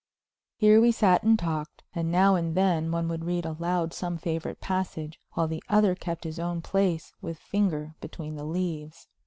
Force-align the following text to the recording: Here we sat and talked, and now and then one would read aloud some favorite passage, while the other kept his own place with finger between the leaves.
Here 0.57 0.81
we 0.81 0.91
sat 0.91 1.21
and 1.21 1.37
talked, 1.37 1.83
and 1.93 2.11
now 2.11 2.33
and 2.33 2.57
then 2.57 2.89
one 2.91 3.07
would 3.09 3.23
read 3.23 3.45
aloud 3.45 3.93
some 3.93 4.17
favorite 4.17 4.59
passage, 4.59 5.19
while 5.33 5.47
the 5.47 5.61
other 5.69 5.93
kept 5.93 6.23
his 6.23 6.39
own 6.39 6.59
place 6.63 7.13
with 7.21 7.37
finger 7.37 7.93
between 7.99 8.35
the 8.35 8.43
leaves. 8.43 9.07